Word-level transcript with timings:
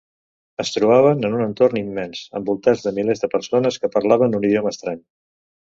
Es 0.61 0.71
trobaven 0.77 1.21
en 1.29 1.35
un 1.39 1.43
entorn 1.47 1.79
immens, 1.83 2.23
envoltats 2.41 2.83
de 2.87 2.95
milers 2.97 3.23
de 3.27 3.31
persones 3.37 3.81
que 3.85 3.93
parlaven 3.99 4.37
un 4.41 4.51
idioma 4.51 4.77
estrany. 4.77 5.07